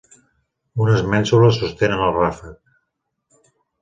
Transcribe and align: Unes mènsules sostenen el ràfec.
Unes 0.85 1.03
mènsules 1.11 1.59
sostenen 1.65 2.01
el 2.07 2.17
ràfec. 2.17 2.57